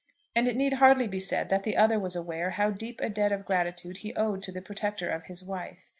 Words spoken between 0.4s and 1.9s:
it need hardly be said that the